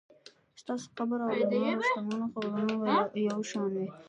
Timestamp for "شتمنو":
1.87-2.25